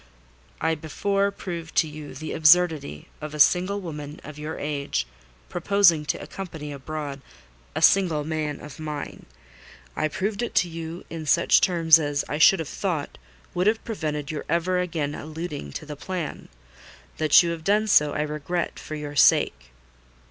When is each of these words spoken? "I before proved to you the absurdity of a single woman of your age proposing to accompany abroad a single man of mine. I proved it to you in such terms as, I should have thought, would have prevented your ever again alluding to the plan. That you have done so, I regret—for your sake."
"I 0.59 0.73
before 0.73 1.29
proved 1.29 1.75
to 1.75 1.87
you 1.87 2.15
the 2.15 2.33
absurdity 2.33 3.07
of 3.21 3.35
a 3.35 3.39
single 3.39 3.79
woman 3.81 4.19
of 4.23 4.39
your 4.39 4.57
age 4.57 5.05
proposing 5.47 6.05
to 6.05 6.19
accompany 6.19 6.71
abroad 6.71 7.21
a 7.75 7.83
single 7.83 8.23
man 8.23 8.61
of 8.61 8.79
mine. 8.79 9.27
I 9.95 10.07
proved 10.07 10.41
it 10.41 10.55
to 10.55 10.67
you 10.67 11.05
in 11.11 11.27
such 11.27 11.61
terms 11.61 11.99
as, 11.99 12.25
I 12.27 12.39
should 12.39 12.57
have 12.57 12.67
thought, 12.67 13.19
would 13.53 13.67
have 13.67 13.85
prevented 13.85 14.31
your 14.31 14.43
ever 14.49 14.79
again 14.79 15.13
alluding 15.13 15.71
to 15.73 15.85
the 15.85 15.95
plan. 15.95 16.49
That 17.17 17.43
you 17.43 17.51
have 17.51 17.63
done 17.63 17.85
so, 17.85 18.13
I 18.13 18.21
regret—for 18.23 18.95
your 18.95 19.15
sake." 19.15 19.69